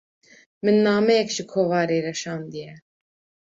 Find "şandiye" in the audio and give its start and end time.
2.21-2.73